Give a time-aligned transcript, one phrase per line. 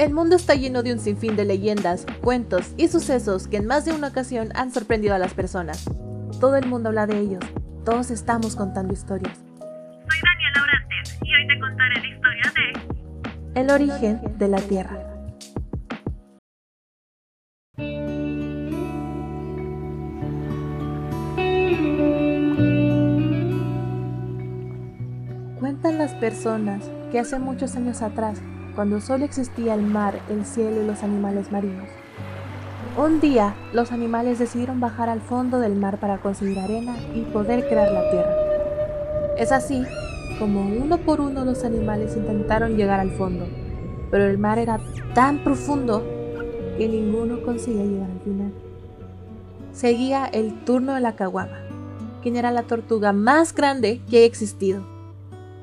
[0.00, 3.84] El mundo está lleno de un sinfín de leyendas, cuentos y sucesos que en más
[3.84, 5.84] de una ocasión han sorprendido a las personas.
[6.40, 7.44] Todo el mundo habla de ellos,
[7.84, 9.36] todos estamos contando historias.
[9.36, 12.52] Soy Daniela Orantes y hoy te contaré la historia
[13.54, 15.06] de El origen de la Tierra.
[25.60, 28.40] Cuentan las personas que hace muchos años atrás
[28.74, 31.88] cuando solo existía el mar, el cielo y los animales marinos.
[32.96, 37.68] Un día, los animales decidieron bajar al fondo del mar para conseguir arena y poder
[37.68, 38.34] crear la tierra.
[39.38, 39.84] Es así
[40.38, 43.46] como uno por uno los animales intentaron llegar al fondo,
[44.10, 44.80] pero el mar era
[45.14, 46.02] tan profundo
[46.76, 48.52] que ninguno conseguía llegar al final.
[49.72, 51.58] Seguía el turno de la caguama,
[52.22, 54.89] quien era la tortuga más grande que ha existido.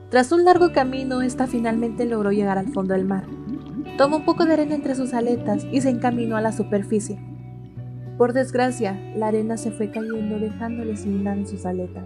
[0.09, 3.25] Tras un largo camino, esta finalmente logró llegar al fondo del mar.
[3.97, 7.19] Tomó un poco de arena entre sus aletas y se encaminó a la superficie.
[8.17, 12.05] Por desgracia, la arena se fue cayendo dejándole sin nada en sus aletas.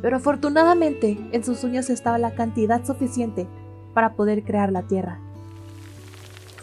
[0.00, 3.48] Pero afortunadamente, en sus uñas estaba la cantidad suficiente
[3.94, 5.18] para poder crear la tierra.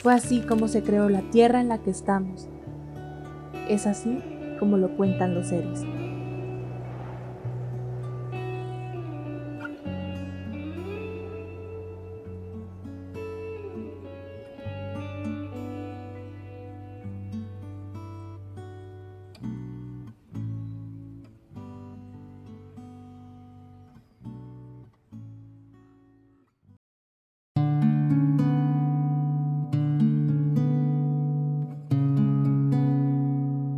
[0.02, 2.48] Fue así como se creó la tierra en la que estamos.
[3.67, 4.22] Es así
[4.58, 5.83] como lo cuentan los seres.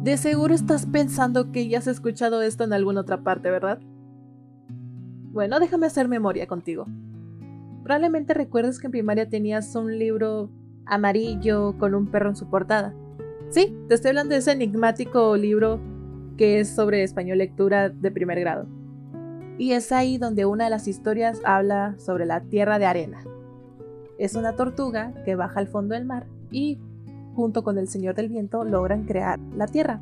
[0.08, 3.82] De seguro estás pensando que ya has escuchado esto en alguna otra parte, ¿verdad?
[5.34, 6.86] Bueno, déjame hacer memoria contigo.
[7.84, 10.50] Probablemente recuerdes que en primaria tenías un libro
[10.86, 12.96] amarillo con un perro en su portada.
[13.50, 15.82] Sí, te estoy hablando de ese enigmático libro
[16.38, 18.66] que es sobre español lectura de primer grado.
[19.58, 23.26] Y es ahí donde una de las historias habla sobre la tierra de arena.
[24.18, 26.80] Es una tortuga que baja al fondo del mar y
[27.38, 30.02] junto con el Señor del Viento, logran crear la Tierra.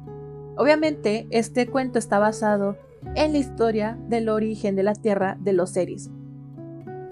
[0.56, 2.78] Obviamente, este cuento está basado
[3.13, 6.09] en la historia del origen de la Tierra de los Seris.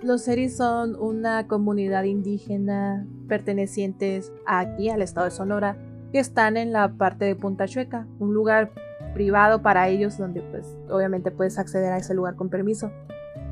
[0.01, 5.77] Los Seris son una comunidad indígena pertenecientes aquí al estado de Sonora,
[6.13, 8.71] que están en la parte de Punta Chueca, un lugar
[9.13, 12.91] privado para ellos donde pues obviamente puedes acceder a ese lugar con permiso.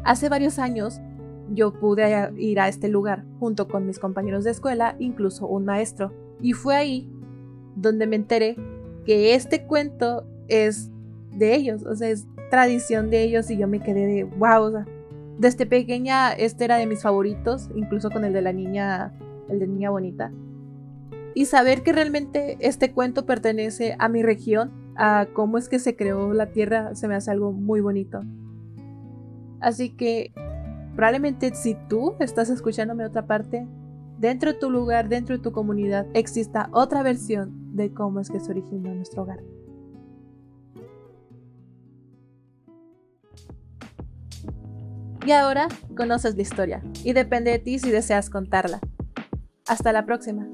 [0.05, 1.01] Hace varios años
[1.53, 6.13] yo pude ir a este lugar junto con mis compañeros de escuela, incluso un maestro.
[6.41, 7.12] Y fue ahí
[7.75, 8.56] donde me enteré
[9.06, 10.90] que este cuento es
[11.31, 14.85] de ellos, o sea, es tradición de ellos y yo me quedé de wow, o
[15.40, 19.13] desde pequeña este era de mis favoritos, incluso con el de la niña,
[19.50, 20.31] el de niña bonita.
[21.34, 25.96] Y saber que realmente este cuento pertenece a mi región, a cómo es que se
[25.96, 28.22] creó la tierra, se me hace algo muy bonito.
[29.62, 30.34] Así que
[30.96, 33.66] probablemente si tú estás escuchándome otra parte,
[34.21, 38.39] dentro de tu lugar, dentro de tu comunidad, exista otra versión de cómo es que
[38.39, 39.39] se originó nuestro hogar.
[45.25, 45.67] Y ahora
[45.97, 48.79] conoces la historia y depende de ti si deseas contarla.
[49.67, 50.47] Hasta la próxima.